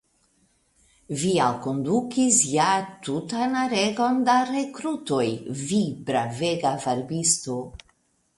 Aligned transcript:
Vi 1.23 1.33
alkondukis 1.47 2.39
ja 2.53 2.69
tutan 3.09 3.53
aregon 3.65 4.19
da 4.31 4.39
rekrutoj, 4.51 5.27
vi 5.69 5.83
bravega 6.09 6.75
varbisto! 6.89 7.61